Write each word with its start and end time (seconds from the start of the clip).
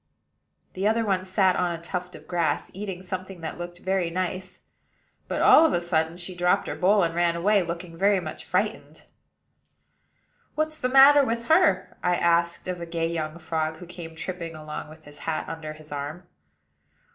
The 0.73 0.87
other 0.87 1.05
one 1.05 1.23
sat 1.23 1.55
on 1.55 1.71
a 1.71 1.79
tuft 1.79 2.15
of 2.15 2.27
grass, 2.27 2.71
eating 2.73 3.03
something 3.03 3.41
that 3.41 3.59
looked 3.59 3.77
very 3.81 4.09
nice; 4.09 4.61
but, 5.27 5.43
all 5.43 5.63
of 5.63 5.73
a 5.73 5.79
sudden, 5.79 6.17
she 6.17 6.33
dropped 6.33 6.65
her 6.67 6.73
bowl, 6.75 7.03
and 7.03 7.13
ran 7.13 7.35
away, 7.35 7.61
looking 7.61 7.95
very 7.95 8.19
much 8.19 8.43
frightened. 8.43 9.03
"What's 10.55 10.79
the 10.79 10.89
matter 10.89 11.23
with 11.23 11.49
her?" 11.49 11.99
I 12.01 12.15
asked 12.15 12.67
of 12.67 12.81
a 12.81 12.87
gay 12.87 13.11
young 13.11 13.37
frog 13.37 13.77
who 13.77 13.85
came 13.85 14.15
tripping 14.15 14.55
along 14.55 14.89
with 14.89 15.03
his 15.03 15.19
hat 15.19 15.47
under 15.47 15.73
his 15.73 15.91
arm. 15.91 16.25